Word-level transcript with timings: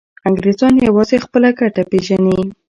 انګریزان 0.27 0.73
یوازې 0.87 1.17
خپله 1.25 1.49
ګټه 1.59 1.83
پیژني. 1.91 2.37